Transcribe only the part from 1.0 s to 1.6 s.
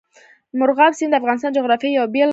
د افغانستان د